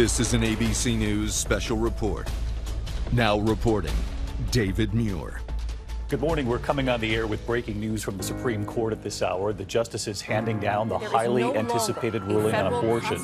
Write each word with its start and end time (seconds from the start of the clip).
This 0.00 0.18
is 0.18 0.32
an 0.32 0.40
ABC 0.40 0.96
News 0.96 1.34
special 1.34 1.76
report. 1.76 2.26
Now 3.12 3.38
reporting, 3.38 3.92
David 4.50 4.94
Muir. 4.94 5.42
Good 6.10 6.20
morning. 6.20 6.48
We're 6.48 6.58
coming 6.58 6.88
on 6.88 6.98
the 7.00 7.14
air 7.14 7.28
with 7.28 7.46
breaking 7.46 7.78
news 7.78 8.02
from 8.02 8.16
the 8.16 8.24
Supreme 8.24 8.66
Court 8.66 8.92
at 8.92 9.00
this 9.00 9.22
hour. 9.22 9.52
The 9.52 9.64
justices 9.64 10.20
handing 10.20 10.58
down 10.58 10.88
the 10.88 10.98
highly 10.98 11.44
no 11.44 11.54
anticipated 11.54 12.24
ruling 12.24 12.52
on 12.52 12.66
abortion 12.66 13.16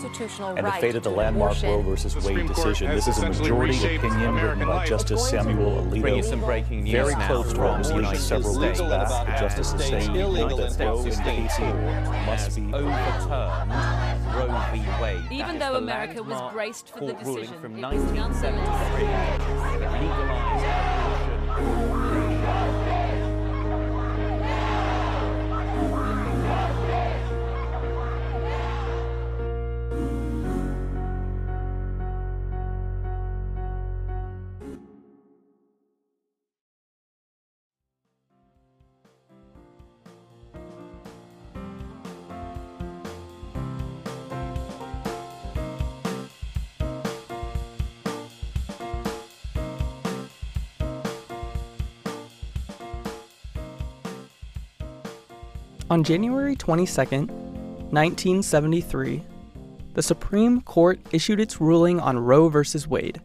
and 0.57 0.65
the 0.65 0.71
fate 0.81 0.95
of 0.95 1.03
the 1.03 1.11
landmark. 1.11 1.61
Roe 1.65 1.83
versus 1.83 2.15
Wade 2.25 2.47
decision. 2.47 2.95
This 2.95 3.09
is 3.09 3.19
a 3.19 3.29
majority 3.29 3.97
opinion 3.97 4.35
written 4.37 4.69
by. 4.69 4.87
Justice 4.87 5.29
Samuel 5.29 5.83
Bring 5.87 6.15
you 6.15 6.23
Alito. 6.23 6.25
some 6.31 6.41
breaking 6.45 6.85
news 6.85 6.93
Very 6.93 7.15
close 7.27 7.49
to 7.49 7.57
from 7.57 7.65
our 7.65 7.79
decision 7.79 7.97
United 7.97 8.21
several 8.21 8.57
weeks 8.61 8.79
States. 8.79 8.91
back. 8.93 9.27
The 9.27 9.41
justices 9.41 9.81
states 9.85 10.07
saying 10.07 10.17
illegal 10.17 10.57
that 10.59 10.81
in 10.81 10.87
Roe 10.87 11.01
states 11.01 11.19
and 11.19 11.27
Casey 11.27 11.63
must 12.25 12.55
be 12.55 12.73
overturned 12.73 13.71
Roe 14.33 14.63
v. 14.73 15.03
Wade. 15.03 15.33
Even 15.33 15.59
though 15.59 15.75
America 15.75 16.23
was 16.23 16.31
landmark 16.31 16.53
braced 16.53 16.91
for 16.91 17.05
the 17.05 17.15
decision, 17.15 17.59
from 17.61 17.73
it 17.79 17.83
was 17.83 18.05
nonetheless 18.13 18.43
1973 18.45 19.86
On 55.89 56.03
January 56.03 56.57
22, 56.57 56.91
1973, 56.91 59.23
the 59.95 60.03
Supreme 60.03 60.61
Court 60.63 60.99
issued 61.13 61.39
its 61.39 61.61
ruling 61.61 62.01
on 62.01 62.19
Roe 62.19 62.49
v. 62.49 62.65
Wade. 62.89 63.21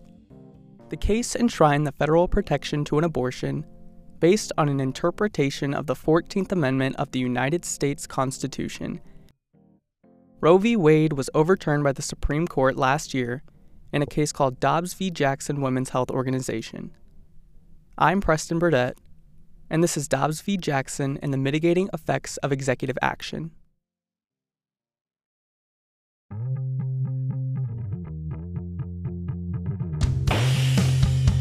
The 0.89 0.97
case 0.97 1.35
enshrined 1.35 1.87
the 1.87 1.91
federal 1.91 2.27
protection 2.27 2.85
to 2.85 2.99
an 2.99 3.03
abortion 3.03 3.65
based 4.19 4.51
on 4.59 4.69
an 4.69 4.79
interpretation 4.79 5.73
of 5.73 5.87
the 5.87 5.95
14th 5.95 6.51
Amendment 6.51 6.97
of 6.97 7.11
the 7.11 7.19
United 7.19 7.65
States 7.65 8.05
Constitution. 8.05 9.01
Roe 10.39 10.59
v. 10.59 10.75
Wade 10.75 11.13
was 11.13 11.31
overturned 11.33 11.83
by 11.83 11.93
the 11.93 12.03
Supreme 12.03 12.47
Court 12.47 12.77
last 12.77 13.15
year 13.15 13.41
in 13.91 14.03
a 14.03 14.05
case 14.05 14.31
called 14.31 14.59
Dobbs 14.59 14.93
v. 14.93 15.09
Jackson 15.09 15.61
Women's 15.61 15.89
Health 15.89 16.11
Organization. 16.11 16.91
I'm 17.97 18.21
Preston 18.21 18.59
Burdett, 18.59 18.99
and 19.71 19.81
this 19.81 19.95
is 19.95 20.07
Dobbs 20.09 20.41
v. 20.41 20.57
Jackson 20.57 21.17
and 21.23 21.33
the 21.33 21.37
mitigating 21.37 21.89
effects 21.93 22.35
of 22.37 22.51
executive 22.51 22.97
action. 23.01 23.51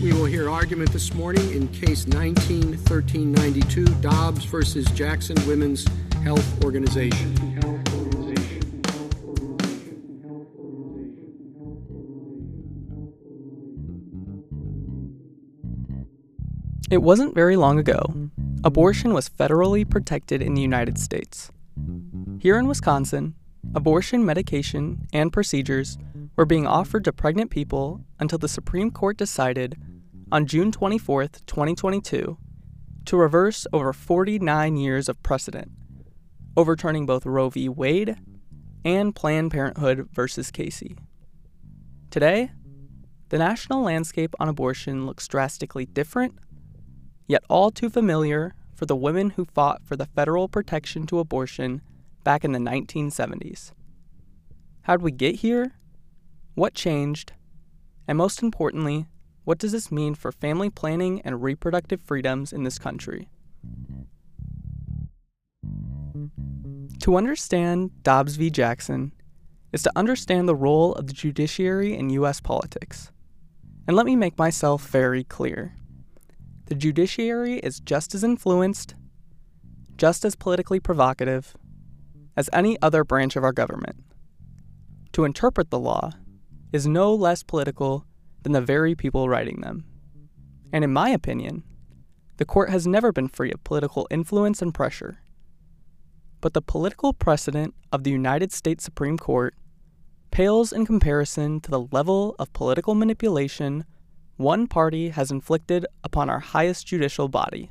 We 0.00 0.12
will 0.12 0.26
hear 0.26 0.48
argument 0.48 0.92
this 0.92 1.12
morning 1.12 1.50
in 1.52 1.66
Case 1.68 2.04
19-1392, 2.04 4.00
Dobbs 4.00 4.44
versus 4.44 4.86
Jackson 4.92 5.36
Women's 5.48 5.84
Health 6.22 6.64
Organization. 6.64 7.79
It 16.90 17.02
wasn't 17.02 17.36
very 17.36 17.54
long 17.54 17.78
ago. 17.78 18.02
Abortion 18.64 19.14
was 19.14 19.28
federally 19.28 19.88
protected 19.88 20.42
in 20.42 20.54
the 20.54 20.60
United 20.60 20.98
States. 20.98 21.52
Here 22.40 22.58
in 22.58 22.66
Wisconsin, 22.66 23.36
abortion 23.76 24.26
medication 24.26 25.06
and 25.12 25.32
procedures 25.32 25.98
were 26.34 26.44
being 26.44 26.66
offered 26.66 27.04
to 27.04 27.12
pregnant 27.12 27.52
people 27.52 28.04
until 28.18 28.38
the 28.38 28.48
Supreme 28.48 28.90
Court 28.90 29.16
decided 29.16 29.76
on 30.32 30.46
June 30.46 30.72
24, 30.72 31.28
2022, 31.46 32.36
to 33.04 33.16
reverse 33.16 33.68
over 33.72 33.92
49 33.92 34.76
years 34.76 35.08
of 35.08 35.22
precedent, 35.22 35.70
overturning 36.56 37.06
both 37.06 37.24
Roe 37.24 37.50
v. 37.50 37.68
Wade 37.68 38.16
and 38.84 39.14
Planned 39.14 39.52
Parenthood 39.52 40.08
versus 40.12 40.50
Casey. 40.50 40.96
Today, 42.10 42.50
the 43.28 43.38
national 43.38 43.82
landscape 43.82 44.34
on 44.40 44.48
abortion 44.48 45.06
looks 45.06 45.28
drastically 45.28 45.86
different 45.86 46.36
yet 47.30 47.44
all 47.48 47.70
too 47.70 47.88
familiar 47.88 48.56
for 48.74 48.86
the 48.86 48.96
women 48.96 49.30
who 49.30 49.44
fought 49.44 49.84
for 49.84 49.94
the 49.94 50.06
federal 50.06 50.48
protection 50.48 51.06
to 51.06 51.20
abortion 51.20 51.80
back 52.24 52.44
in 52.44 52.50
the 52.50 52.58
1970s. 52.58 53.70
How'd 54.82 55.00
we 55.00 55.12
get 55.12 55.36
here? 55.36 55.74
What 56.56 56.74
changed? 56.74 57.32
And 58.08 58.18
most 58.18 58.42
importantly, 58.42 59.06
what 59.44 59.58
does 59.58 59.70
this 59.70 59.92
mean 59.92 60.16
for 60.16 60.32
family 60.32 60.70
planning 60.70 61.20
and 61.20 61.40
reproductive 61.40 62.00
freedoms 62.00 62.52
in 62.52 62.64
this 62.64 62.80
country? 62.80 63.28
To 66.98 67.16
understand 67.16 68.02
Dobbs 68.02 68.34
v. 68.34 68.50
Jackson 68.50 69.12
is 69.72 69.84
to 69.84 69.92
understand 69.94 70.48
the 70.48 70.56
role 70.56 70.94
of 70.96 71.06
the 71.06 71.12
judiciary 71.12 71.94
in 71.94 72.10
U.S. 72.10 72.40
politics. 72.40 73.12
And 73.86 73.96
let 73.96 74.04
me 74.04 74.16
make 74.16 74.36
myself 74.36 74.88
very 74.88 75.22
clear 75.22 75.76
the 76.70 76.76
judiciary 76.76 77.58
is 77.58 77.80
just 77.80 78.14
as 78.14 78.22
influenced, 78.22 78.94
just 79.96 80.24
as 80.24 80.36
politically 80.36 80.78
provocative, 80.78 81.56
as 82.36 82.48
any 82.52 82.80
other 82.80 83.02
branch 83.02 83.34
of 83.34 83.42
our 83.42 83.52
government. 83.52 83.96
To 85.14 85.24
interpret 85.24 85.70
the 85.70 85.80
law 85.80 86.12
is 86.72 86.86
no 86.86 87.12
less 87.12 87.42
political 87.42 88.06
than 88.44 88.52
the 88.52 88.60
very 88.60 88.94
people 88.94 89.28
writing 89.28 89.62
them. 89.62 89.84
And 90.72 90.84
in 90.84 90.92
my 90.92 91.08
opinion, 91.08 91.64
the 92.36 92.44
court 92.44 92.70
has 92.70 92.86
never 92.86 93.10
been 93.10 93.26
free 93.26 93.50
of 93.50 93.64
political 93.64 94.06
influence 94.08 94.62
and 94.62 94.72
pressure. 94.72 95.18
But 96.40 96.54
the 96.54 96.62
political 96.62 97.12
precedent 97.12 97.74
of 97.90 98.04
the 98.04 98.12
United 98.12 98.52
States 98.52 98.84
Supreme 98.84 99.18
Court 99.18 99.56
pales 100.30 100.72
in 100.72 100.86
comparison 100.86 101.60
to 101.62 101.70
the 101.72 101.88
level 101.90 102.36
of 102.38 102.52
political 102.52 102.94
manipulation 102.94 103.84
one 104.40 104.66
party 104.66 105.10
has 105.10 105.30
inflicted 105.30 105.84
upon 106.02 106.30
our 106.30 106.38
highest 106.38 106.86
judicial 106.86 107.28
body. 107.28 107.70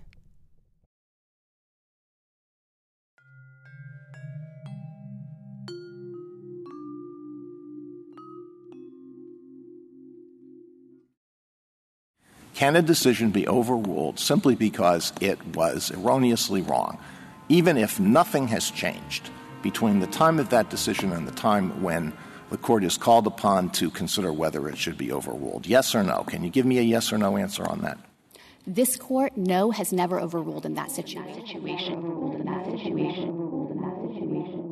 Can 12.54 12.76
a 12.76 12.84
decision 12.84 13.32
be 13.32 13.48
overruled 13.48 14.20
simply 14.20 14.54
because 14.54 15.12
it 15.20 15.44
was 15.56 15.90
erroneously 15.90 16.62
wrong, 16.62 17.00
even 17.48 17.78
if 17.78 18.00
nothing 18.00 18.48
has 18.50 18.70
changed 18.70 19.32
between 19.64 20.00
the 20.00 20.08
time 20.08 20.38
of 20.38 20.50
that 20.50 20.70
decision 20.70 21.14
and 21.14 21.28
the 21.28 21.32
time 21.32 21.82
when 21.82 22.14
the 22.50 22.58
court 22.58 22.84
is 22.84 22.98
called 22.98 23.28
upon 23.28 23.70
to 23.72 23.90
consider 23.90 24.34
whether 24.34 24.68
it 24.68 24.78
should 24.78 24.98
be 24.98 25.12
overruled? 25.12 25.68
Yes 25.68 25.94
or 25.94 26.04
no? 26.04 26.24
Can 26.24 26.44
you 26.44 26.50
give 26.50 26.66
me 26.66 26.80
a 26.80 26.82
yes 26.82 27.14
or 27.14 27.18
no 27.18 27.38
answer 27.38 27.66
on 27.66 27.82
that? 27.82 27.98
This 28.66 28.96
court, 28.98 29.36
no, 29.36 29.72
has 29.72 29.94
never 29.94 30.20
overruled 30.20 30.66
in 30.66 30.76
that 30.76 30.92
situation. 30.92 31.32
Overruled 31.32 32.36
in 32.36 32.46
that 32.46 32.66
situation. 32.66 33.30
Overruled 33.30 33.72
in 33.72 33.82
that 33.82 33.96
situation. 34.14 34.66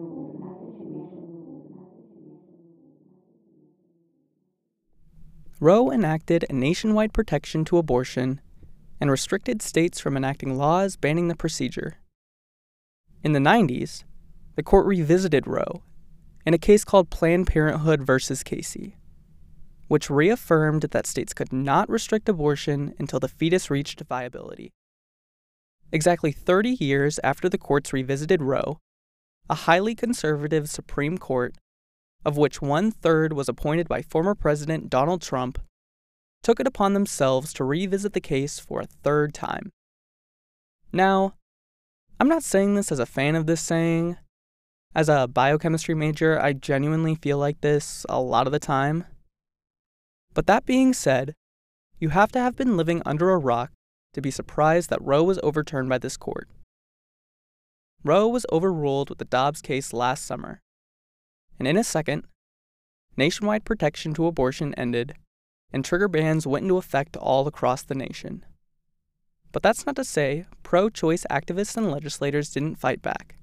Roe 5.59 5.89
enacted 5.89 6.45
a 6.49 6.53
nationwide 6.53 7.13
protection 7.13 7.65
to 7.65 7.79
abortion 7.79 8.41
and 9.01 9.09
restricted 9.09 9.61
states 9.63 9.99
from 9.99 10.15
enacting 10.15 10.55
laws 10.55 10.95
banning 10.95 11.27
the 11.27 11.35
procedure. 11.35 11.95
In 13.23 13.33
the 13.33 13.39
90s, 13.39 14.03
the 14.55 14.61
court 14.61 14.85
revisited 14.85 15.47
Roe 15.47 15.81
in 16.47 16.53
a 16.53 16.57
case 16.57 16.85
called 16.85 17.09
Planned 17.09 17.45
Parenthood 17.45 18.03
versus 18.03 18.41
Casey, 18.41 18.95
which 19.89 20.09
reaffirmed 20.09 20.83
that 20.83 21.05
states 21.05 21.33
could 21.33 21.51
not 21.51 21.89
restrict 21.89 22.29
abortion 22.29 22.93
until 22.97 23.19
the 23.19 23.27
fetus 23.27 23.69
reached 23.69 24.01
viability. 24.07 24.71
Exactly 25.91 26.31
30 26.31 26.77
years 26.79 27.19
after 27.21 27.49
the 27.49 27.57
courts 27.57 27.91
revisited 27.91 28.41
Roe, 28.41 28.79
a 29.49 29.55
highly 29.55 29.93
conservative 29.93 30.69
Supreme 30.69 31.17
Court, 31.17 31.53
of 32.23 32.37
which 32.37 32.61
one 32.61 32.91
third 32.91 33.33
was 33.33 33.49
appointed 33.49 33.89
by 33.89 34.01
former 34.01 34.33
President 34.33 34.89
Donald 34.89 35.21
Trump, 35.21 35.59
took 36.43 36.61
it 36.61 36.67
upon 36.67 36.93
themselves 36.93 37.51
to 37.51 37.65
revisit 37.65 38.13
the 38.13 38.21
case 38.21 38.57
for 38.57 38.79
a 38.79 38.87
third 39.03 39.33
time. 39.33 39.73
Now, 40.93 41.33
I'm 42.21 42.29
not 42.29 42.43
saying 42.43 42.75
this 42.75 42.89
as 42.89 42.99
a 42.99 43.05
fan 43.05 43.35
of 43.35 43.47
this 43.47 43.59
saying. 43.59 44.15
As 44.95 45.09
a 45.09 45.27
biochemistry 45.27 45.93
major, 45.93 46.39
I 46.39 46.53
genuinely 46.53 47.15
feel 47.15 47.37
like 47.37 47.61
this 47.61 48.05
a 48.09 48.19
lot 48.19 48.47
of 48.47 48.53
the 48.53 48.59
time. 48.59 49.05
But 50.33 50.47
that 50.47 50.65
being 50.65 50.93
said, 50.93 51.33
you 51.99 52.09
have 52.09 52.31
to 52.31 52.39
have 52.39 52.55
been 52.55 52.77
living 52.77 53.01
under 53.05 53.31
a 53.31 53.37
rock 53.37 53.71
to 54.13 54.21
be 54.21 54.31
surprised 54.31 54.89
that 54.89 55.01
Roe 55.01 55.23
was 55.23 55.39
overturned 55.43 55.89
by 55.89 55.97
this 55.97 56.17
court. 56.17 56.47
Roe 58.03 58.27
was 58.27 58.45
overruled 58.51 59.09
with 59.09 59.17
the 59.17 59.25
Dobbs 59.25 59.61
case 59.61 59.93
last 59.93 60.25
summer. 60.25 60.61
And 61.59 61.67
in 61.67 61.77
a 61.77 61.83
second, 61.83 62.23
nationwide 63.15 63.65
protection 63.65 64.13
to 64.13 64.27
abortion 64.27 64.73
ended, 64.75 65.15
and 65.73 65.83
trigger 65.83 66.07
bans 66.07 66.47
went 66.47 66.63
into 66.63 66.77
effect 66.77 67.17
all 67.17 67.47
across 67.47 67.83
the 67.83 67.95
nation. 67.95 68.45
But 69.51 69.63
that's 69.63 69.85
not 69.85 69.95
to 69.95 70.03
say 70.03 70.45
pro 70.63 70.89
choice 70.89 71.25
activists 71.29 71.75
and 71.75 71.91
legislators 71.91 72.51
didn't 72.51 72.75
fight 72.75 73.01
back. 73.01 73.37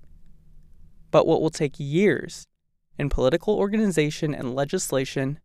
But 1.14 1.28
what 1.28 1.40
will 1.40 1.50
take 1.50 1.74
years 1.78 2.48
in 2.98 3.08
political 3.08 3.54
organization 3.54 4.34
and 4.34 4.52
legislation, 4.52 5.38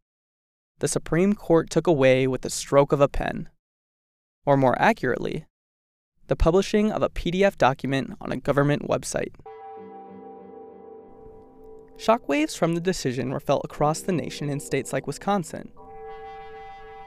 the 0.80 0.88
Supreme 0.88 1.34
Court 1.36 1.70
took 1.70 1.86
away 1.86 2.26
with 2.26 2.42
the 2.42 2.50
stroke 2.50 2.92
of 2.92 3.02
a 3.02 3.08
pen. 3.08 3.50
Or 4.48 4.58
more 4.58 4.76
accurately, 4.82 5.46
the 6.26 6.36
publishing 6.36 6.92
of 6.92 7.04
a 7.04 7.10
PDF 7.10 7.56
document 7.56 8.16
on 8.20 8.32
a 8.32 8.38
government 8.38 8.90
website. 8.90 9.36
Shockwaves 11.98 12.58
from 12.58 12.74
the 12.74 12.82
decision 12.82 13.30
were 13.30 13.40
felt 13.40 13.62
across 13.64 14.02
the 14.02 14.12
nation 14.12 14.50
in 14.50 14.60
states 14.60 14.92
like 14.92 15.06
Wisconsin. 15.06 15.72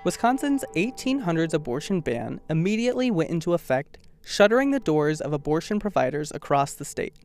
Wisconsin's 0.05 0.65
1800s 0.77 1.53
abortion 1.53 2.01
ban 2.01 2.41
immediately 2.49 3.11
went 3.11 3.31
into 3.31 3.55
effect, 3.55 3.99
shuttering 4.25 4.71
the 4.71 4.79
doors 4.79 5.21
of 5.21 5.33
abortion 5.33 5.81
providers 5.81 6.31
across 6.31 6.75
the 6.75 6.85
state, 6.85 7.17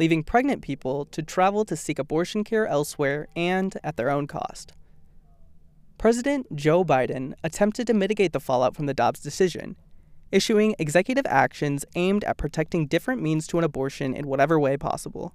leaving 0.00 0.24
pregnant 0.24 0.62
people 0.62 1.04
to 1.04 1.22
travel 1.22 1.62
to 1.66 1.76
seek 1.76 1.98
abortion 1.98 2.42
care 2.42 2.66
elsewhere 2.66 3.28
and 3.36 3.76
at 3.84 3.98
their 3.98 4.10
own 4.10 4.26
cost. 4.26 4.72
President 5.98 6.46
Joe 6.56 6.82
Biden 6.82 7.34
attempted 7.44 7.86
to 7.86 7.92
mitigate 7.92 8.32
the 8.32 8.40
fallout 8.40 8.74
from 8.74 8.86
the 8.86 8.94
Dobbs 8.94 9.20
decision, 9.20 9.76
issuing 10.32 10.74
executive 10.78 11.26
actions 11.26 11.84
aimed 11.96 12.24
at 12.24 12.38
protecting 12.38 12.86
different 12.86 13.20
means 13.20 13.46
to 13.48 13.58
an 13.58 13.64
abortion 13.64 14.14
in 14.14 14.26
whatever 14.26 14.58
way 14.58 14.78
possible. 14.78 15.34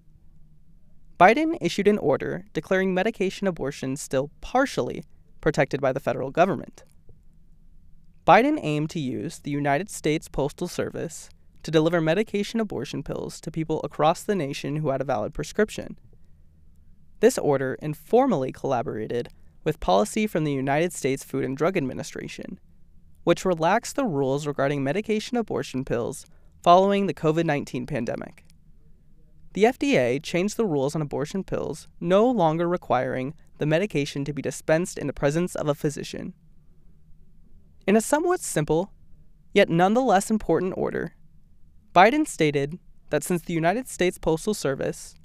Biden 1.20 1.60
issued 1.62 1.88
an 1.88 2.00
order 2.00 2.46
declaring 2.54 2.92
medication 2.92 3.46
abortions 3.46 4.02
still 4.02 4.32
partially 4.42 5.04
protected 5.42 5.80
by 5.80 5.94
the 5.94 6.00
federal 6.00 6.32
government. 6.32 6.84
Biden 8.26 8.58
aimed 8.64 8.90
to 8.90 9.00
use 9.00 9.38
the 9.38 9.52
United 9.52 9.92
States 9.92 10.28
Postal 10.28 10.68
Service 10.68 11.30
to 11.66 11.72
deliver 11.72 12.00
medication 12.00 12.62
abortion 12.62 13.04
pills 13.04 13.42
to 13.42 13.52
people 13.52 13.82
across 13.84 14.24
the 14.24 14.36
nation 14.36 14.78
who 14.78 14.90
had 14.90 15.02
a 15.02 15.06
valid 15.06 15.34
prescription. 15.34 15.98
This 17.20 17.38
order 17.38 17.78
informally 17.82 18.54
collaborated 18.54 19.28
with 19.66 19.82
policy 19.82 20.28
from 20.28 20.46
the 20.46 20.54
United 20.54 20.94
States 20.94 21.26
Food 21.26 21.44
and 21.44 21.58
Drug 21.58 21.76
Administration, 21.76 22.60
which 23.26 23.44
relaxed 23.44 23.98
the 23.98 24.06
rules 24.06 24.48
regarding 24.48 24.84
medication 24.84 25.36
abortion 25.36 25.84
pills 25.84 26.26
following 26.64 27.08
the 27.08 27.14
COVID 27.14 27.44
19 27.44 27.86
pandemic 27.86 28.46
the 29.56 29.64
FDA 29.64 30.22
changed 30.22 30.58
the 30.58 30.66
rules 30.66 30.96
on 30.96 31.02
abortion 31.02 31.42
pills, 31.42 31.88
no 32.02 32.30
longer 32.30 32.68
requiring 32.68 33.34
the 33.58 33.66
medication 33.66 34.26
to 34.26 34.34
be 34.34 34.42
dispensed 34.42 34.98
in 34.98 35.08
the 35.08 35.14
presence 35.14 35.56
of 35.56 35.70
a 35.70 35.74
physician. 35.74 36.34
In 37.88 37.96
a 37.96 38.02
somewhat 38.02 38.42
simple, 38.42 38.92
yet 39.54 39.70
nonetheless 39.70 40.30
important 40.30 40.74
order, 40.76 41.16
Biden 41.96 42.28
stated 42.28 42.78
that 43.10 43.24
since 43.24 43.44
the 43.44 43.54
United 43.54 43.88
States 43.88 44.18
Postal 44.18 44.54
Service 44.54 45.16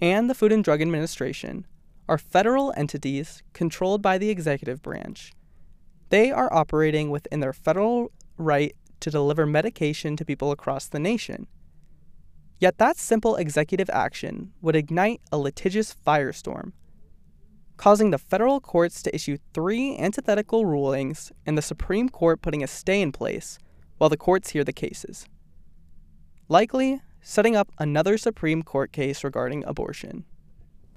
and 0.00 0.28
the 0.28 0.34
Food 0.34 0.52
and 0.52 0.62
Drug 0.62 0.82
Administration 0.82 1.66
are 2.08 2.18
federal 2.18 2.72
entities 2.76 3.42
controlled 3.54 4.02
by 4.02 4.18
the 4.18 4.30
executive 4.30 4.82
branch, 4.82 5.32
they 6.10 6.30
are 6.30 6.52
operating 6.52 7.10
within 7.10 7.40
their 7.40 7.52
federal 7.52 8.12
right 8.36 8.76
to 9.00 9.10
deliver 9.10 9.46
medication 9.46 10.16
to 10.16 10.24
people 10.24 10.50
across 10.50 10.86
the 10.86 10.98
nation 10.98 11.46
Yet 12.60 12.78
that 12.78 12.96
simple 12.96 13.36
executive 13.36 13.88
action 13.90 14.52
would 14.60 14.74
ignite 14.74 15.20
a 15.30 15.38
litigious 15.38 15.94
firestorm, 15.94 16.72
causing 17.76 18.10
the 18.10 18.18
federal 18.18 18.60
courts 18.60 19.00
to 19.02 19.14
issue 19.14 19.38
three 19.54 19.96
antithetical 19.96 20.66
rulings 20.66 21.30
and 21.46 21.56
the 21.56 21.62
Supreme 21.62 22.08
Court 22.08 22.42
putting 22.42 22.64
a 22.64 22.66
stay 22.66 23.00
in 23.00 23.12
place 23.12 23.58
while 23.98 24.10
the 24.10 24.16
courts 24.16 24.50
hear 24.50 24.64
the 24.64 24.72
cases. 24.72 25.26
Likely 26.50 27.02
setting 27.20 27.56
up 27.56 27.70
another 27.78 28.16
Supreme 28.16 28.62
Court 28.62 28.90
case 28.90 29.22
regarding 29.22 29.64
abortion. 29.64 30.24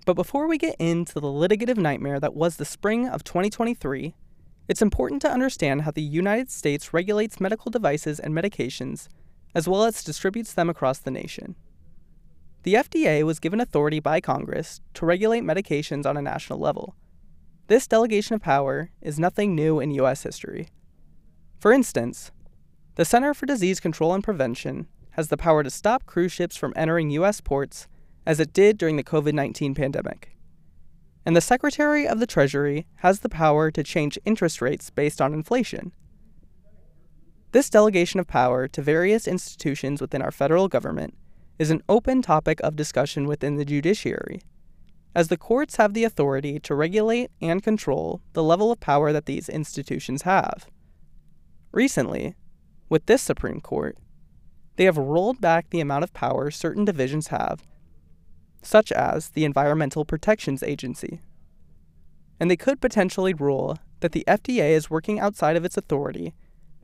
But 0.06 0.14
before 0.14 0.48
we 0.48 0.58
get 0.58 0.78
into 0.80 1.20
the 1.20 1.28
litigative 1.28 1.76
nightmare 1.76 2.22
that 2.22 2.34
was 2.34 2.56
the 2.56 2.64
spring 2.64 3.10
of 3.10 3.26
2023, 3.26 4.16
it's 4.70 4.82
important 4.82 5.22
to 5.24 5.30
understand 5.32 5.82
how 5.82 5.92
the 5.92 6.02
United 6.02 6.50
States 6.50 6.94
regulates 6.94 7.42
medical 7.42 7.70
devices 7.70 8.18
and 8.18 8.34
medications 8.34 9.10
as 9.54 9.68
well 9.68 9.84
as 9.84 10.06
distributes 10.06 10.54
them 10.54 10.70
across 10.70 11.00
the 11.00 11.12
nation. 11.12 11.56
The 12.64 12.76
FDA 12.76 13.24
was 13.24 13.40
given 13.40 13.60
authority 13.60 14.00
by 14.00 14.22
Congress 14.22 14.80
to 14.94 15.06
regulate 15.06 15.44
medications 15.44 16.06
on 16.06 16.16
a 16.16 16.22
national 16.22 16.60
level. 16.60 16.96
This 17.68 17.88
delegation 17.88 18.36
of 18.36 18.42
power 18.42 18.92
is 19.02 19.20
nothing 19.20 19.54
new 19.54 19.82
in 19.82 19.92
U.S. 19.92 20.24
history. 20.24 20.70
For 21.60 21.74
instance, 21.74 22.32
the 22.96 23.04
Center 23.04 23.34
for 23.34 23.46
Disease 23.46 23.82
Control 23.82 24.14
and 24.14 24.24
Prevention 24.24 24.88
has 25.12 25.28
the 25.28 25.38
power 25.38 25.64
to 25.64 25.70
stop 25.70 26.06
cruise 26.06 26.32
ships 26.32 26.56
from 26.56 26.74
entering 26.76 27.10
U.S. 27.12 27.42
ports, 27.42 27.88
as 28.26 28.40
it 28.40 28.54
did 28.54 28.78
during 28.78 28.98
the 28.98 29.04
COVID 29.04 29.34
19 29.34 29.76
pandemic. 29.76 30.36
And 31.26 31.36
the 31.36 31.42
Secretary 31.42 32.08
of 32.08 32.20
the 32.20 32.28
Treasury 32.28 32.88
has 32.96 33.20
the 33.20 33.30
power 33.30 33.70
to 33.72 33.84
change 33.84 34.18
interest 34.26 34.62
rates 34.62 34.90
based 34.90 35.22
on 35.22 35.34
inflation. 35.34 35.92
This 37.52 37.70
delegation 37.70 38.20
of 38.20 38.28
power 38.28 38.68
to 38.70 38.82
various 38.82 39.28
institutions 39.28 40.02
within 40.02 40.22
our 40.22 40.32
federal 40.32 40.68
government 40.68 41.16
is 41.60 41.70
an 41.70 41.84
open 41.90 42.22
topic 42.22 42.60
of 42.62 42.76
discussion 42.76 43.28
within 43.28 43.58
the 43.58 43.66
judiciary, 43.66 44.42
as 45.14 45.28
the 45.28 45.38
courts 45.38 45.76
have 45.76 45.94
the 45.94 46.06
authority 46.06 46.60
to 46.62 46.74
regulate 46.74 47.30
and 47.42 47.62
control 47.62 48.22
the 48.34 48.42
level 48.42 48.72
of 48.72 48.80
power 48.80 49.12
that 49.12 49.26
these 49.26 49.50
institutions 49.50 50.22
have. 50.22 50.66
Recently, 51.72 52.36
with 52.90 53.06
this 53.06 53.22
Supreme 53.22 53.62
Court, 53.62 53.98
they 54.82 54.86
have 54.86 54.98
rolled 54.98 55.40
back 55.40 55.70
the 55.70 55.80
amount 55.80 56.04
of 56.04 56.12
power 56.12 56.50
certain 56.50 56.84
divisions 56.84 57.28
have, 57.28 57.68
such 58.64 58.92
as 58.92 59.30
the 59.30 59.46
Environmental 59.46 60.06
Protections 60.06 60.64
Agency. 60.64 61.22
And 62.40 62.50
they 62.50 62.58
could 62.58 62.82
potentially 62.82 63.36
rule 63.36 63.78
that 64.00 64.12
the 64.12 64.24
FDA 64.28 64.72
is 64.72 64.90
working 64.90 65.20
outside 65.20 65.56
of 65.56 65.64
its 65.64 65.78
authority 65.78 66.34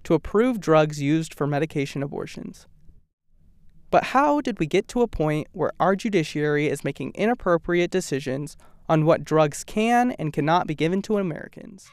to 0.03 0.13
approve 0.13 0.59
drugs 0.59 1.01
used 1.01 1.33
for 1.33 1.47
medication 1.47 2.03
abortions. 2.03 2.67
But 3.89 4.03
how 4.13 4.41
did 4.41 4.59
we 4.59 4.67
get 4.67 4.87
to 4.89 5.01
a 5.01 5.07
point 5.07 5.47
where 5.51 5.71
our 5.79 5.95
judiciary 5.95 6.67
is 6.67 6.83
making 6.83 7.13
inappropriate 7.15 7.89
decisions 7.89 8.57
on 8.87 9.05
what 9.05 9.23
drugs 9.23 9.63
can 9.63 10.11
and 10.19 10.31
cannot 10.31 10.67
be 10.67 10.75
given 10.75 11.01
to 11.01 11.17
Americans? 11.17 11.89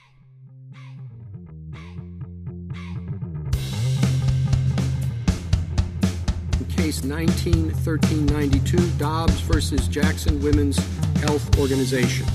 Case 6.65 7.05
19 7.05 7.73
1392, 7.73 8.79
Dobbs 8.99 9.41
versus 9.41 9.89
Jackson 9.89 10.43
Women's 10.43 10.79
Health 11.21 11.59
Organization. 11.59 12.27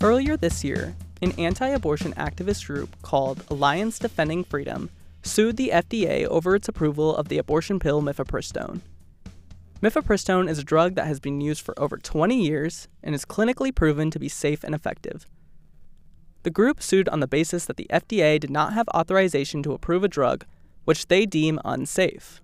Earlier 0.00 0.36
this 0.36 0.64
year, 0.64 0.96
an 1.20 1.32
anti 1.38 1.68
abortion 1.68 2.12
activist 2.14 2.66
group 2.66 2.96
called 3.02 3.44
Alliance 3.48 3.98
Defending 3.98 4.44
Freedom 4.44 4.90
sued 5.22 5.56
the 5.56 5.70
FDA 5.72 6.26
over 6.26 6.56
its 6.56 6.68
approval 6.68 7.14
of 7.14 7.28
the 7.28 7.38
abortion 7.38 7.78
pill 7.78 8.02
mifepristone. 8.02 8.80
Mifepristone 9.80 10.48
is 10.48 10.58
a 10.58 10.64
drug 10.64 10.94
that 10.94 11.06
has 11.06 11.20
been 11.20 11.40
used 11.40 11.60
for 11.60 11.78
over 11.80 11.96
20 11.96 12.40
years 12.40 12.88
and 13.02 13.14
is 13.14 13.24
clinically 13.24 13.74
proven 13.74 14.10
to 14.10 14.18
be 14.18 14.28
safe 14.28 14.62
and 14.64 14.74
effective. 14.74 15.26
The 16.42 16.50
group 16.50 16.82
sued 16.82 17.08
on 17.08 17.20
the 17.20 17.28
basis 17.28 17.66
that 17.66 17.76
the 17.76 17.86
FDA 17.90 18.38
did 18.40 18.50
not 18.50 18.72
have 18.72 18.88
authorization 18.88 19.62
to 19.62 19.72
approve 19.72 20.04
a 20.04 20.08
drug 20.08 20.44
which 20.84 21.06
they 21.06 21.26
deem 21.26 21.60
unsafe. 21.64 22.40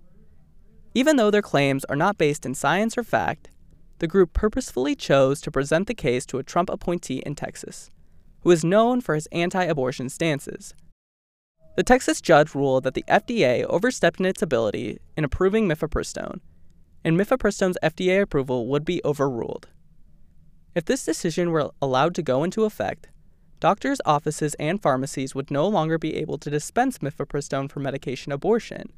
Even 0.95 1.17
though 1.17 1.31
their 1.31 1.43
claims 1.43 1.85
are 1.87 1.97
not 1.97 2.19
based 2.19 2.47
in 2.47 2.55
science 2.55 2.97
or 2.97 3.03
fact, 3.03 3.51
the 3.99 4.07
group 4.07 4.33
purposefully 4.33 4.95
chose 4.95 5.41
to 5.41 5.51
present 5.51 5.89
the 5.89 5.95
case 5.95 6.25
to 6.27 6.39
a 6.39 6.45
Trump 6.45 6.71
appointee 6.71 7.19
in 7.27 7.35
Texas 7.35 7.91
who 8.43 8.51
is 8.51 8.65
known 8.65 9.01
for 9.01 9.15
his 9.15 9.27
anti 9.33 9.65
abortion 9.65 10.09
stances. 10.09 10.75
The 11.77 11.83
Texas 11.83 12.21
judge 12.21 12.55
ruled 12.55 12.85
that 12.85 12.95
the 12.95 13.05
FDA 13.09 13.65
overstepped 13.65 14.21
in 14.21 14.27
its 14.27 14.43
ability 14.43 14.99
in 15.17 15.25
approving 15.25 15.69
mifepristone, 15.69 16.41
and 17.05 17.19
mifepristone's 17.19 17.79
FDA 17.83 18.23
approval 18.23 18.67
would 18.67 18.85
be 18.85 19.01
overruled. 19.05 19.69
If 20.75 20.85
this 20.85 21.05
decision 21.05 21.51
were 21.51 21.71
allowed 21.81 22.15
to 22.17 22.23
go 22.23 22.43
into 22.43 22.65
effect, 22.65 23.09
doctors' 23.61 24.01
offices 24.05 24.55
and 24.55 24.83
pharmacies 24.83 25.35
would 25.35 25.51
no 25.51 25.67
longer 25.67 25.99
be 25.99 26.17
able 26.17 26.39
to 26.39 26.51
dispense 26.51 26.99
mifepristone 26.99 27.71
for 27.71 27.81
medication 27.81 28.33
abortion, 28.33 28.93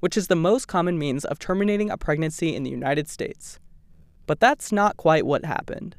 which 0.00 0.16
is 0.16 0.28
the 0.28 0.36
most 0.36 0.68
common 0.68 0.98
means 0.98 1.24
of 1.24 1.38
terminating 1.38 1.90
a 1.90 1.96
pregnancy 1.96 2.54
in 2.54 2.62
the 2.62 2.70
United 2.70 3.08
States. 3.08 3.58
But 4.26 4.40
that's 4.40 4.72
not 4.72 4.96
quite 4.96 5.26
what 5.26 5.44
happened. 5.44 5.96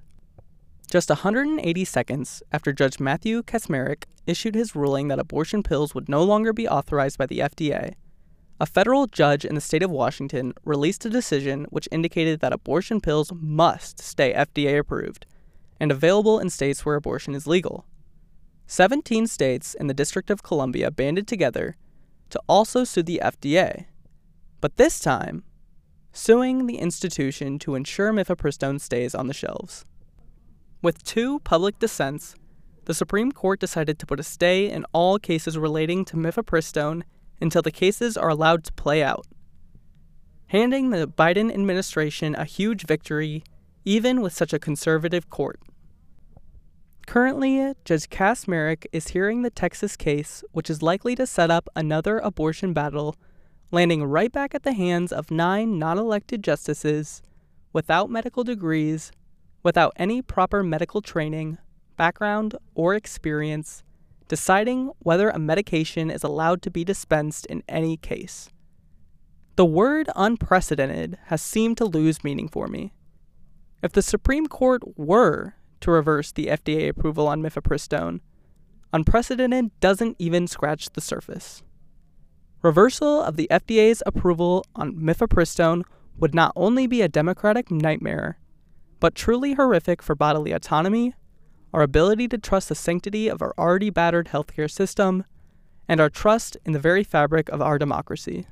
Just 0.89 1.09
180 1.09 1.85
seconds 1.85 2.43
after 2.51 2.73
Judge 2.73 2.99
Matthew 2.99 3.43
Kacsmaryk 3.43 4.03
issued 4.27 4.55
his 4.55 4.75
ruling 4.75 5.07
that 5.07 5.19
abortion 5.19 5.63
pills 5.63 5.95
would 5.95 6.09
no 6.09 6.23
longer 6.23 6.53
be 6.53 6.67
authorized 6.67 7.17
by 7.17 7.25
the 7.25 7.39
FDA, 7.39 7.95
a 8.61 8.67
federal 8.67 9.07
judge 9.07 9.43
in 9.43 9.55
the 9.55 9.59
state 9.59 9.81
of 9.81 9.89
Washington 9.89 10.53
released 10.65 11.03
a 11.03 11.09
decision 11.09 11.65
which 11.71 11.89
indicated 11.91 12.41
that 12.41 12.53
abortion 12.53 13.01
pills 13.01 13.31
must 13.33 13.99
stay 13.99 14.35
FDA 14.35 14.77
approved 14.77 15.25
and 15.79 15.91
available 15.91 16.37
in 16.37 16.51
states 16.51 16.85
where 16.85 16.93
abortion 16.93 17.33
is 17.33 17.47
legal. 17.47 17.87
17 18.71 19.27
states 19.27 19.75
and 19.75 19.89
the 19.89 19.93
District 19.93 20.29
of 20.29 20.43
Columbia 20.43 20.89
banded 20.91 21.27
together 21.27 21.75
to 22.29 22.39
also 22.47 22.85
sue 22.85 23.03
the 23.03 23.19
FDA, 23.21 23.87
but 24.61 24.77
this 24.77 24.97
time, 24.97 25.43
suing 26.13 26.67
the 26.67 26.77
institution 26.77 27.59
to 27.59 27.75
ensure 27.75 28.13
mifepristone 28.13 28.79
stays 28.79 29.13
on 29.13 29.27
the 29.27 29.33
shelves. 29.33 29.83
With 30.81 31.03
two 31.03 31.39
public 31.39 31.79
dissents, 31.79 32.33
the 32.85 32.93
Supreme 32.93 33.33
Court 33.33 33.59
decided 33.59 33.99
to 33.99 34.05
put 34.05 34.21
a 34.21 34.23
stay 34.23 34.69
in 34.69 34.85
all 34.93 35.19
cases 35.19 35.57
relating 35.57 36.05
to 36.05 36.15
mifepristone 36.15 37.01
until 37.41 37.61
the 37.61 37.71
cases 37.71 38.15
are 38.15 38.29
allowed 38.29 38.63
to 38.63 38.71
play 38.71 39.03
out, 39.03 39.27
handing 40.47 40.91
the 40.91 41.09
Biden 41.09 41.53
administration 41.53 42.35
a 42.35 42.45
huge 42.45 42.85
victory 42.85 43.43
even 43.83 44.21
with 44.21 44.31
such 44.31 44.53
a 44.53 44.59
conservative 44.59 45.29
court. 45.29 45.59
Currently, 47.11 47.73
Judge 47.83 48.09
Kacsmaryk 48.09 48.85
is 48.93 49.09
hearing 49.09 49.41
the 49.41 49.49
Texas 49.49 49.97
case, 49.97 50.45
which 50.53 50.69
is 50.69 50.81
likely 50.81 51.13
to 51.15 51.27
set 51.27 51.51
up 51.51 51.67
another 51.75 52.19
abortion 52.19 52.71
battle, 52.71 53.17
landing 53.69 54.05
right 54.05 54.31
back 54.31 54.55
at 54.55 54.63
the 54.63 54.71
hands 54.71 55.11
of 55.11 55.29
nine 55.29 55.77
non 55.77 55.97
elected 55.97 56.41
justices 56.41 57.21
without 57.73 58.09
medical 58.09 58.45
degrees 58.45 59.11
without 59.61 59.91
any 59.97 60.21
proper 60.21 60.63
medical 60.63 61.01
training, 61.01 61.57
background, 61.97 62.55
or 62.75 62.95
experience, 62.95 63.83
deciding 64.29 64.93
whether 64.99 65.31
a 65.31 65.37
medication 65.37 66.09
is 66.09 66.23
allowed 66.23 66.61
to 66.61 66.71
be 66.71 66.85
dispensed 66.85 67.45
in 67.47 67.61
any 67.67 67.97
case. 67.97 68.47
The 69.57 69.65
word 69.65 70.09
unprecedented 70.15 71.17
has 71.25 71.41
seemed 71.41 71.75
to 71.79 71.85
lose 71.85 72.23
meaning 72.23 72.47
for 72.47 72.69
me. 72.69 72.93
If 73.83 73.91
the 73.91 74.01
Supreme 74.01 74.47
Court 74.47 74.97
were 74.97 75.55
to 75.81 75.91
reverse 75.91 76.31
the 76.31 76.47
FDA 76.47 76.89
approval 76.89 77.27
on 77.27 77.41
mifepristone, 77.41 78.21
unprecedented 78.93 79.71
doesn't 79.79 80.15
even 80.19 80.47
scratch 80.47 80.89
the 80.91 81.01
surface. 81.01 81.63
Reversal 82.61 83.21
of 83.21 83.37
the 83.37 83.47
FDA's 83.49 84.03
approval 84.05 84.65
on 84.75 84.95
mifepristone 84.95 85.83
would 86.17 86.35
not 86.35 86.53
only 86.55 86.87
be 86.87 87.01
a 87.01 87.07
democratic 87.09 87.71
nightmare, 87.71 88.37
but 88.99 89.15
truly 89.15 89.53
horrific 89.53 90.03
for 90.03 90.13
bodily 90.13 90.51
autonomy, 90.51 91.15
our 91.73 91.81
ability 91.81 92.27
to 92.27 92.37
trust 92.37 92.69
the 92.69 92.75
sanctity 92.75 93.27
of 93.27 93.41
our 93.41 93.53
already 93.57 93.89
battered 93.89 94.27
healthcare 94.27 94.69
system, 94.69 95.23
and 95.87 95.99
our 95.99 96.09
trust 96.09 96.55
in 96.65 96.73
the 96.73 96.79
very 96.79 97.03
fabric 97.03 97.49
of 97.49 97.61
our 97.61 97.79
democracy. 97.79 98.45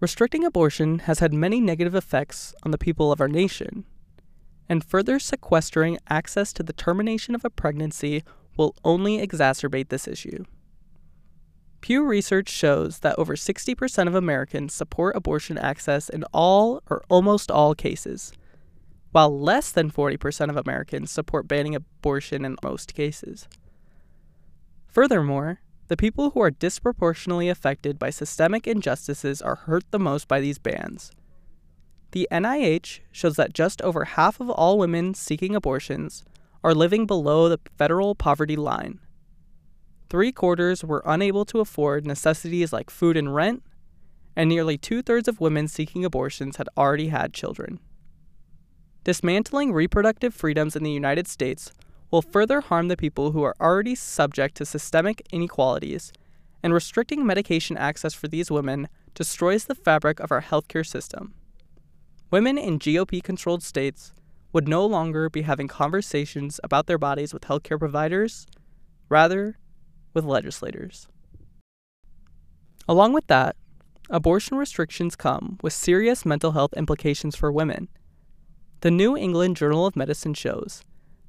Restricting 0.00 0.44
abortion 0.44 1.00
has 1.00 1.18
had 1.18 1.34
many 1.34 1.60
negative 1.60 1.94
effects 1.94 2.54
on 2.62 2.70
the 2.70 2.78
people 2.78 3.12
of 3.12 3.20
our 3.20 3.28
nation, 3.28 3.84
and 4.68 4.84
further 4.84 5.18
sequestering 5.18 5.98
access 6.08 6.52
to 6.52 6.62
the 6.62 6.72
termination 6.72 7.34
of 7.34 7.44
a 7.44 7.50
pregnancy 7.50 8.22
will 8.56 8.74
only 8.84 9.24
exacerbate 9.26 9.88
this 9.88 10.08
issue. 10.08 10.44
Pew 11.80 12.04
Research 12.04 12.48
shows 12.48 13.00
that 13.00 13.18
over 13.18 13.36
60% 13.36 14.08
of 14.08 14.14
Americans 14.14 14.74
support 14.74 15.14
abortion 15.14 15.56
access 15.58 16.08
in 16.08 16.24
all 16.32 16.82
or 16.90 17.04
almost 17.08 17.50
all 17.50 17.74
cases, 17.74 18.32
while 19.12 19.38
less 19.38 19.70
than 19.70 19.90
40% 19.90 20.50
of 20.50 20.56
Americans 20.56 21.10
support 21.10 21.46
banning 21.46 21.74
abortion 21.74 22.44
in 22.44 22.56
most 22.62 22.94
cases. 22.94 23.46
Furthermore, 24.88 25.60
the 25.88 25.96
people 25.96 26.30
who 26.30 26.40
are 26.40 26.50
disproportionately 26.50 27.48
affected 27.48 27.98
by 27.98 28.10
systemic 28.10 28.66
injustices 28.66 29.40
are 29.40 29.54
hurt 29.54 29.84
the 29.90 29.98
most 30.00 30.26
by 30.26 30.40
these 30.40 30.58
bans. 30.58 31.12
The 32.16 32.28
NIH 32.32 33.00
shows 33.12 33.36
that 33.36 33.52
just 33.52 33.82
over 33.82 34.06
half 34.06 34.40
of 34.40 34.48
all 34.48 34.78
women 34.78 35.12
seeking 35.12 35.54
abortions 35.54 36.24
are 36.64 36.72
living 36.72 37.04
below 37.04 37.50
the 37.50 37.60
federal 37.76 38.14
poverty 38.14 38.56
line. 38.56 39.00
Three 40.08 40.32
quarters 40.32 40.82
were 40.82 41.02
unable 41.04 41.44
to 41.44 41.60
afford 41.60 42.06
necessities 42.06 42.72
like 42.72 42.88
food 42.88 43.18
and 43.18 43.34
rent, 43.34 43.62
and 44.34 44.48
nearly 44.48 44.78
two 44.78 45.02
thirds 45.02 45.28
of 45.28 45.42
women 45.42 45.68
seeking 45.68 46.06
abortions 46.06 46.56
had 46.56 46.70
already 46.74 47.08
had 47.08 47.34
children. 47.34 47.80
Dismantling 49.04 49.74
reproductive 49.74 50.34
freedoms 50.34 50.74
in 50.74 50.84
the 50.84 50.90
United 50.90 51.28
States 51.28 51.70
will 52.10 52.22
further 52.22 52.62
harm 52.62 52.88
the 52.88 52.96
people 52.96 53.32
who 53.32 53.42
are 53.42 53.56
already 53.60 53.94
subject 53.94 54.54
to 54.56 54.64
systemic 54.64 55.20
inequalities, 55.32 56.14
and 56.62 56.72
restricting 56.72 57.26
medication 57.26 57.76
access 57.76 58.14
for 58.14 58.26
these 58.26 58.50
women 58.50 58.88
destroys 59.14 59.66
the 59.66 59.74
fabric 59.74 60.18
of 60.18 60.32
our 60.32 60.40
healthcare 60.40 60.86
system. 60.86 61.34
Women 62.30 62.58
in 62.58 62.78
GOP 62.78 63.22
controlled 63.22 63.62
states 63.62 64.12
would 64.52 64.68
no 64.68 64.84
longer 64.84 65.30
be 65.30 65.42
having 65.42 65.68
conversations 65.68 66.58
about 66.64 66.86
their 66.86 66.98
bodies 66.98 67.32
with 67.32 67.42
healthcare 67.42 67.78
providers, 67.78 68.46
rather, 69.08 69.58
with 70.14 70.24
legislators. 70.24 71.08
Along 72.88 73.12
with 73.12 73.26
that, 73.26 73.56
abortion 74.10 74.56
restrictions 74.56 75.16
come 75.16 75.58
with 75.62 75.72
serious 75.72 76.24
mental 76.24 76.52
health 76.52 76.72
implications 76.74 77.36
for 77.36 77.52
women 77.52 77.88
the 78.80 78.90
New 78.90 79.16
England 79.16 79.56
Journal 79.56 79.86
of 79.86 79.96
Medicine 79.96 80.34
shows 80.34 80.82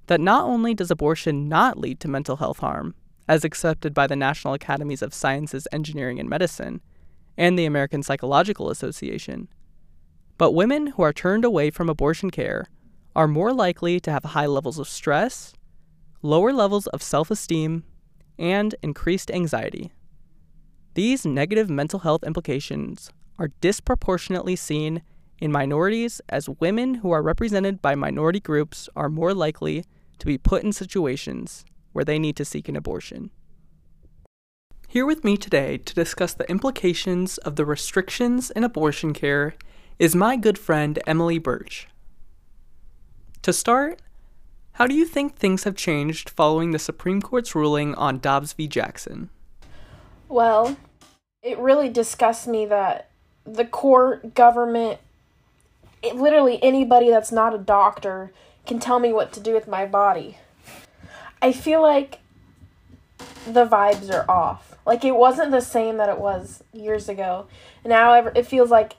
that 0.08 0.20
not 0.20 0.46
only 0.46 0.74
does 0.74 0.92
abortion 0.92 1.48
not 1.48 1.80
lead 1.80 2.00
to 2.02 2.08
mental 2.08 2.36
health 2.36 2.60
harm, 2.60 2.94
as 3.28 3.44
accepted 3.44 3.94
by 3.94 4.06
the 4.06 4.16
National 4.16 4.54
Academies 4.54 5.02
of 5.02 5.14
Sciences, 5.14 5.68
Engineering, 5.72 6.20
and 6.20 6.30
Medicine 6.30 6.82
and 7.38 7.58
the 7.58 7.66
American 7.66 8.04
Psychological 8.04 8.70
Association, 8.70 9.48
but 10.38 10.52
women 10.52 10.88
who 10.88 11.02
are 11.04 11.14
turned 11.14 11.44
away 11.44 11.70
from 11.70 11.90
abortion 11.90 12.30
care 12.30 12.68
are 13.16 13.28
more 13.28 13.54
likely 13.54 14.00
to 14.00 14.12
have 14.12 14.24
high 14.24 14.46
levels 14.46 14.78
of 14.78 14.88
stress, 14.88 15.54
lower 16.22 16.54
levels 16.54 16.88
of 16.88 17.02
self 17.02 17.32
esteem, 17.32 17.84
and 18.38 18.76
increased 18.84 19.32
anxiety. 19.32 19.92
These 20.94 21.26
negative 21.26 21.70
mental 21.70 22.00
health 22.00 22.24
implications 22.24 23.12
are 23.40 23.52
disproportionately 23.62 24.56
seen 24.56 25.02
in 25.40 25.52
minorities, 25.52 26.22
as 26.30 26.50
women 26.50 26.96
who 26.96 27.12
are 27.12 27.22
represented 27.22 27.82
by 27.82 27.96
minority 27.96 28.40
groups 28.40 28.90
are 28.96 29.10
more 29.10 29.34
likely 29.34 29.86
to 30.18 30.26
be 30.26 30.38
put 30.38 30.64
in 30.64 30.74
situations 30.74 31.64
where 31.92 32.06
they 32.06 32.18
need 32.18 32.36
to 32.36 32.46
seek 32.46 32.68
an 32.68 32.76
abortion. 32.76 33.30
Here 34.88 35.06
with 35.06 35.24
me 35.24 35.38
today 35.38 35.78
to 35.78 35.94
discuss 35.94 36.34
the 36.34 36.50
implications 36.50 37.38
of 37.40 37.56
the 37.56 37.66
restrictions 37.66 38.50
in 38.52 38.64
abortion 38.64 39.14
care 39.14 39.54
is 40.00 40.16
my 40.16 40.36
good 40.38 40.60
friend 40.60 41.00
Emily 41.08 41.40
Birch. 41.40 41.88
To 43.42 43.52
start, 43.52 44.00
how 44.74 44.86
do 44.86 44.94
you 44.94 45.06
think 45.06 45.36
things 45.36 45.64
have 45.64 45.76
changed 45.76 46.30
following 46.30 46.72
the 46.72 46.80
Supreme 46.80 47.22
Court's 47.22 47.56
ruling 47.56 47.96
on 47.96 48.20
Dobbs 48.20 48.54
v. 48.54 48.68
Jackson? 48.68 49.30
Well, 50.30 50.78
it 51.42 51.58
really 51.58 51.90
disgusts 51.90 52.46
me 52.46 52.66
that 52.68 53.10
the 53.44 53.66
court, 53.66 54.36
government, 54.36 55.00
it, 56.04 56.16
literally 56.16 56.62
anybody 56.62 57.10
that's 57.10 57.32
not 57.32 57.56
a 57.56 57.58
doctor 57.58 58.32
can 58.68 58.80
tell 58.80 59.00
me 59.00 59.12
what 59.12 59.34
to 59.34 59.40
do 59.40 59.54
with 59.54 59.68
my 59.68 59.86
body. 59.86 60.38
I 61.42 61.52
feel 61.54 61.82
like 61.82 62.20
the 63.48 63.66
vibes 63.66 64.14
are 64.14 64.30
off. 64.30 64.78
Like 64.86 65.04
it 65.04 65.16
wasn't 65.16 65.52
the 65.52 65.62
same 65.62 65.98
that 65.98 66.10
it 66.10 66.20
was 66.20 66.64
years 66.72 67.10
ago. 67.10 67.48
Now 67.84 68.14
it 68.14 68.46
feels 68.46 68.70
like 68.70 68.94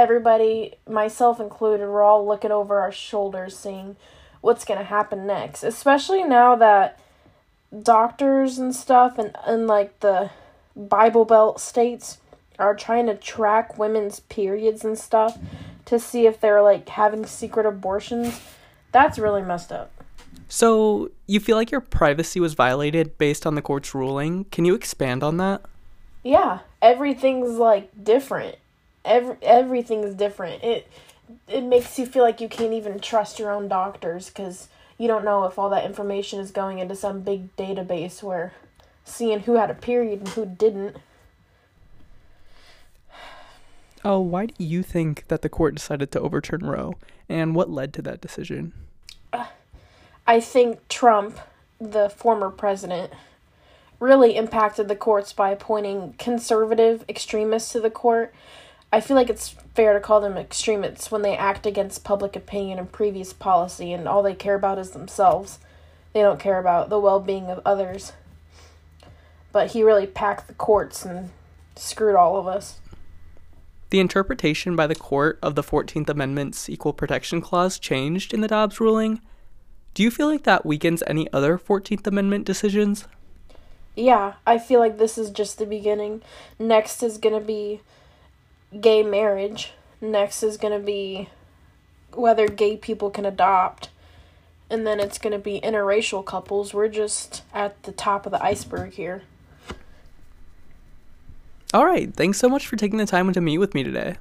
everybody, 0.00 0.74
myself 0.88 1.40
included, 1.40 1.86
we're 1.86 2.02
all 2.02 2.26
looking 2.26 2.50
over 2.50 2.80
our 2.80 2.90
shoulders 2.90 3.54
seeing 3.54 3.96
what's 4.40 4.64
going 4.64 4.78
to 4.78 4.84
happen 4.84 5.26
next. 5.26 5.62
Especially 5.62 6.24
now 6.24 6.56
that 6.56 6.98
doctors 7.82 8.58
and 8.58 8.74
stuff 8.74 9.18
and, 9.18 9.36
and 9.46 9.66
like 9.66 10.00
the 10.00 10.30
Bible 10.74 11.26
Belt 11.26 11.60
states 11.60 12.16
are 12.58 12.74
trying 12.74 13.06
to 13.06 13.14
track 13.14 13.78
women's 13.78 14.20
periods 14.20 14.84
and 14.84 14.98
stuff 14.98 15.38
to 15.84 15.98
see 15.98 16.26
if 16.26 16.40
they're 16.40 16.62
like 16.62 16.88
having 16.88 17.26
secret 17.26 17.66
abortions. 17.66 18.40
That's 18.92 19.18
really 19.18 19.42
messed 19.42 19.70
up. 19.70 19.92
So, 20.48 21.10
you 21.28 21.38
feel 21.38 21.56
like 21.56 21.70
your 21.70 21.80
privacy 21.80 22.40
was 22.40 22.54
violated 22.54 23.18
based 23.18 23.46
on 23.46 23.54
the 23.54 23.62
court's 23.62 23.94
ruling? 23.94 24.44
Can 24.46 24.64
you 24.64 24.74
expand 24.74 25.22
on 25.22 25.36
that? 25.36 25.62
Yeah, 26.24 26.60
everything's 26.82 27.50
like 27.50 27.90
different. 28.02 28.56
Every 29.04 29.36
everything's 29.42 30.14
different. 30.14 30.62
It 30.62 30.88
it 31.48 31.62
makes 31.62 31.98
you 31.98 32.06
feel 32.06 32.22
like 32.22 32.40
you 32.40 32.48
can't 32.48 32.72
even 32.72 33.00
trust 33.00 33.38
your 33.38 33.50
own 33.50 33.68
doctors 33.68 34.30
cuz 34.30 34.68
you 34.98 35.08
don't 35.08 35.24
know 35.24 35.44
if 35.44 35.58
all 35.58 35.70
that 35.70 35.84
information 35.84 36.40
is 36.40 36.50
going 36.50 36.78
into 36.78 36.94
some 36.94 37.20
big 37.20 37.54
database 37.56 38.22
where 38.22 38.52
seeing 39.04 39.40
who 39.40 39.54
had 39.54 39.70
a 39.70 39.74
period 39.74 40.20
and 40.20 40.28
who 40.30 40.44
didn't 40.44 40.96
Oh, 44.04 44.20
why 44.20 44.46
do 44.46 44.64
you 44.64 44.82
think 44.82 45.28
that 45.28 45.42
the 45.42 45.48
court 45.48 45.74
decided 45.74 46.10
to 46.12 46.20
overturn 46.20 46.60
Roe, 46.64 46.94
and 47.28 47.54
what 47.54 47.68
led 47.68 47.92
to 47.94 48.02
that 48.02 48.20
decision? 48.20 48.72
Uh, 49.32 49.46
I 50.26 50.40
think 50.40 50.88
Trump, 50.88 51.38
the 51.78 52.08
former 52.08 52.50
president, 52.50 53.12
really 53.98 54.36
impacted 54.36 54.88
the 54.88 54.96
courts 54.96 55.34
by 55.34 55.50
appointing 55.50 56.14
conservative 56.18 57.04
extremists 57.08 57.72
to 57.72 57.80
the 57.80 57.90
court. 57.90 58.34
I 58.92 59.00
feel 59.00 59.16
like 59.16 59.30
it's 59.30 59.54
fair 59.74 59.92
to 59.92 60.00
call 60.00 60.20
them 60.20 60.36
extremists 60.36 61.10
when 61.10 61.22
they 61.22 61.36
act 61.36 61.64
against 61.64 62.02
public 62.02 62.34
opinion 62.34 62.78
and 62.78 62.90
previous 62.90 63.32
policy 63.32 63.92
and 63.92 64.08
all 64.08 64.22
they 64.22 64.34
care 64.34 64.56
about 64.56 64.78
is 64.78 64.90
themselves. 64.90 65.58
They 66.12 66.22
don't 66.22 66.40
care 66.40 66.58
about 66.58 66.88
the 66.88 66.98
well 66.98 67.20
being 67.20 67.46
of 67.46 67.60
others. 67.64 68.12
But 69.52 69.72
he 69.72 69.82
really 69.82 70.06
packed 70.06 70.48
the 70.48 70.54
courts 70.54 71.04
and 71.04 71.30
screwed 71.76 72.16
all 72.16 72.36
of 72.36 72.46
us. 72.48 72.80
The 73.90 74.00
interpretation 74.00 74.76
by 74.76 74.86
the 74.86 74.94
court 74.94 75.38
of 75.42 75.54
the 75.54 75.62
14th 75.62 76.08
Amendment's 76.08 76.68
Equal 76.68 76.92
Protection 76.92 77.40
Clause 77.40 77.78
changed 77.78 78.32
in 78.32 78.40
the 78.40 78.48
Dobbs 78.48 78.80
ruling. 78.80 79.20
Do 79.94 80.04
you 80.04 80.10
feel 80.10 80.28
like 80.28 80.44
that 80.44 80.64
weakens 80.64 81.02
any 81.06 81.32
other 81.32 81.58
14th 81.58 82.06
Amendment 82.06 82.44
decisions? 82.44 83.06
Yeah, 83.96 84.34
I 84.46 84.58
feel 84.58 84.78
like 84.78 84.98
this 84.98 85.18
is 85.18 85.30
just 85.30 85.58
the 85.58 85.66
beginning. 85.66 86.22
Next 86.58 87.02
is 87.02 87.18
going 87.18 87.34
to 87.38 87.44
be 87.44 87.80
gay 88.78 89.02
marriage. 89.02 89.72
Next 90.00 90.42
is 90.42 90.56
going 90.56 90.78
to 90.78 90.84
be 90.84 91.28
whether 92.12 92.48
gay 92.48 92.76
people 92.76 93.10
can 93.10 93.24
adopt. 93.24 93.90
And 94.68 94.86
then 94.86 95.00
it's 95.00 95.18
going 95.18 95.32
to 95.32 95.38
be 95.38 95.60
interracial 95.60 96.24
couples. 96.24 96.72
We're 96.72 96.88
just 96.88 97.42
at 97.52 97.82
the 97.82 97.92
top 97.92 98.26
of 98.26 98.32
the 98.32 98.42
iceberg 98.42 98.92
here. 98.92 99.22
All 101.72 101.84
right, 101.84 102.12
thanks 102.14 102.38
so 102.38 102.48
much 102.48 102.66
for 102.66 102.76
taking 102.76 102.98
the 102.98 103.06
time 103.06 103.32
to 103.32 103.40
meet 103.40 103.58
with 103.58 103.74
me 103.74 103.84
today. 103.84 104.16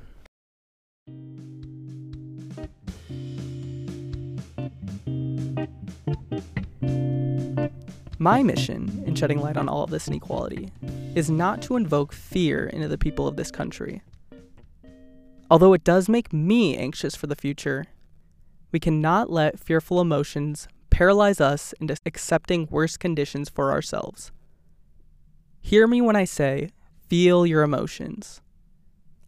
My 8.21 8.43
mission 8.43 9.03
in 9.05 9.15
shedding 9.15 9.39
light 9.39 9.55
on 9.55 9.69
all 9.69 9.83
of 9.83 9.91
this 9.91 10.07
inequality 10.07 10.71
is 11.15 11.29
not 11.29 11.61
to 11.63 11.77
invoke 11.77 12.11
fear 12.11 12.67
into 12.67 12.87
the 12.87 12.97
people 12.97 13.27
of 13.27 13.37
this 13.37 13.49
country. 13.49 14.01
Although 15.49 15.73
it 15.73 15.83
does 15.83 16.07
make 16.07 16.31
me 16.31 16.77
anxious 16.77 17.15
for 17.15 17.27
the 17.27 17.35
future, 17.35 17.85
we 18.71 18.79
cannot 18.79 19.31
let 19.31 19.59
fearful 19.59 19.99
emotions 19.99 20.67
paralyze 20.89 21.41
us 21.41 21.73
into 21.79 21.95
accepting 22.05 22.67
worse 22.69 22.97
conditions 22.97 23.49
for 23.49 23.71
ourselves. 23.71 24.31
Hear 25.61 25.87
me 25.87 26.01
when 26.01 26.15
I 26.15 26.25
say, 26.25 26.69
feel 27.07 27.45
your 27.45 27.63
emotions. 27.63 28.41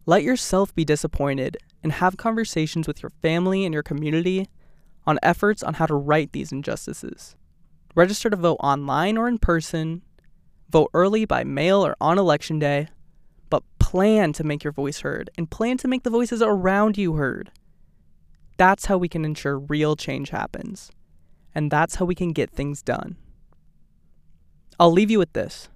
Let 0.06 0.22
yourself 0.22 0.74
be 0.74 0.84
disappointed 0.84 1.56
and 1.82 1.92
have 1.92 2.16
conversations 2.16 2.86
with 2.86 3.02
your 3.02 3.10
family 3.22 3.64
and 3.64 3.72
your 3.72 3.82
community 3.82 4.48
on 5.06 5.18
efforts 5.22 5.62
on 5.62 5.74
how 5.74 5.86
to 5.86 5.94
right 5.94 6.30
these 6.32 6.52
injustices. 6.52 7.36
Register 7.94 8.30
to 8.30 8.36
vote 8.36 8.58
online 8.60 9.16
or 9.16 9.28
in 9.28 9.38
person, 9.38 10.02
vote 10.70 10.90
early 10.94 11.24
by 11.24 11.44
mail 11.44 11.84
or 11.84 11.96
on 12.00 12.18
election 12.18 12.58
day, 12.58 12.88
plan 13.92 14.32
to 14.32 14.42
make 14.42 14.64
your 14.64 14.72
voice 14.72 15.00
heard 15.00 15.28
and 15.36 15.50
plan 15.50 15.76
to 15.76 15.86
make 15.86 16.02
the 16.02 16.08
voices 16.08 16.40
around 16.40 16.96
you 16.96 17.16
heard. 17.16 17.50
That's 18.56 18.86
how 18.86 18.96
we 18.96 19.06
can 19.06 19.22
ensure 19.22 19.58
real 19.58 19.96
change 19.96 20.30
happens. 20.30 20.90
And 21.54 21.70
that's 21.70 21.96
how 21.96 22.06
we 22.06 22.14
can 22.14 22.32
get 22.32 22.50
things 22.50 22.80
done. 22.80 23.16
I'll 24.80 24.90
leave 24.90 25.10
you 25.10 25.18
with 25.18 25.34
this. 25.34 25.68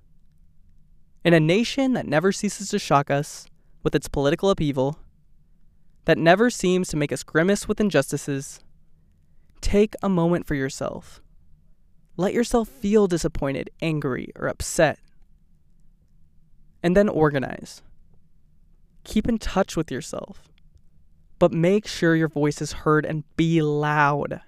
In 1.26 1.34
a 1.34 1.40
nation 1.40 1.92
that 1.92 2.06
never 2.06 2.32
ceases 2.32 2.70
to 2.70 2.78
shock 2.78 3.10
us 3.10 3.48
with 3.82 3.94
its 3.94 4.08
political 4.08 4.48
upheaval, 4.48 4.98
that 6.06 6.16
never 6.16 6.48
seems 6.48 6.88
to 6.88 6.96
make 6.96 7.12
us 7.12 7.22
grimace 7.22 7.68
with 7.68 7.82
injustices, 7.82 8.60
take 9.60 9.94
a 10.02 10.08
moment 10.08 10.46
for 10.46 10.54
yourself. 10.54 11.20
Let 12.16 12.32
yourself 12.32 12.66
feel 12.66 13.08
disappointed, 13.08 13.68
angry, 13.82 14.32
or 14.36 14.48
upset. 14.48 14.98
And 16.82 16.96
then 16.96 17.10
organize. 17.10 17.82
Keep 19.06 19.28
in 19.28 19.38
touch 19.38 19.76
with 19.76 19.90
yourself. 19.90 20.42
But 21.38 21.52
make 21.52 21.86
sure 21.86 22.16
your 22.16 22.28
voice 22.28 22.60
is 22.60 22.72
heard 22.72 23.06
and 23.06 23.22
be 23.36 23.62
loud. 23.62 24.40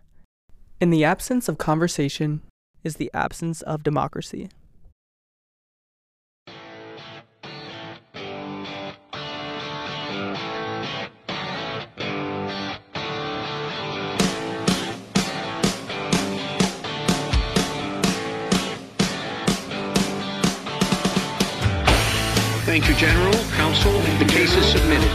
In 0.80 0.90
the 0.90 1.04
absence 1.04 1.48
of 1.48 1.58
conversation 1.58 2.42
is 2.82 2.96
the 2.96 3.10
absence 3.14 3.62
of 3.62 3.84
democracy. 3.84 4.50
Thank 22.64 22.88
you, 22.88 22.94
General. 22.96 23.32
Counsel, 23.56 23.92
case 24.48 24.64
is 24.64 24.72
submitted. 24.72 25.08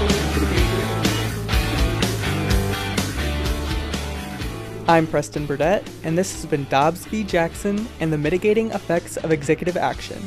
I'm 4.87 5.07
Preston 5.07 5.45
Burdett, 5.45 5.89
and 6.03 6.17
this 6.17 6.33
has 6.33 6.45
been 6.45 6.65
Dobbs 6.65 7.05
v. 7.05 7.23
Jackson 7.23 7.87
and 7.99 8.11
the 8.11 8.17
Mitigating 8.17 8.71
Effects 8.71 9.17
of 9.17 9.31
Executive 9.31 9.77
Action. 9.77 10.21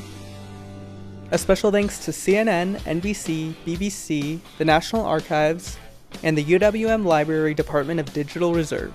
A 1.30 1.38
special 1.38 1.70
thanks 1.70 2.04
to 2.04 2.10
CNN, 2.10 2.76
NBC, 2.80 3.54
BBC, 3.66 4.40
the 4.58 4.64
National 4.64 5.04
Archives, 5.04 5.76
and 6.22 6.38
the 6.38 6.44
UWM 6.44 7.04
Library 7.04 7.52
Department 7.52 8.00
of 8.00 8.12
Digital 8.12 8.54
Reserve. 8.54 8.94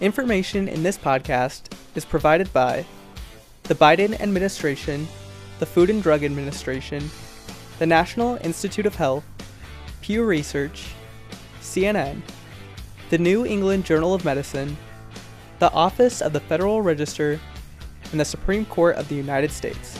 Information 0.00 0.68
in 0.68 0.82
this 0.82 0.96
podcast 0.96 1.72
is 1.96 2.04
provided 2.04 2.52
by 2.52 2.84
the 3.64 3.74
Biden 3.74 4.18
administration, 4.20 5.08
the 5.58 5.66
Food 5.66 5.90
and 5.90 6.02
Drug 6.02 6.22
Administration, 6.22 7.10
the 7.78 7.86
National 7.86 8.38
Institute 8.42 8.86
of 8.86 8.96
Health, 8.96 9.24
Pew 10.00 10.24
Research, 10.24 10.88
CNN, 11.60 12.22
the 13.10 13.18
New 13.18 13.46
England 13.46 13.84
Journal 13.84 14.14
of 14.14 14.24
Medicine, 14.24 14.76
the 15.60 15.72
Office 15.72 16.20
of 16.20 16.32
the 16.32 16.40
Federal 16.40 16.82
Register, 16.82 17.40
and 18.10 18.18
the 18.18 18.24
Supreme 18.24 18.64
Court 18.64 18.96
of 18.96 19.08
the 19.08 19.14
United 19.14 19.52
States. 19.52 19.98